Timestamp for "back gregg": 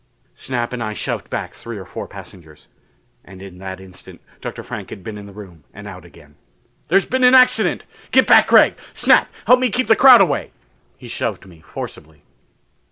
8.25-8.73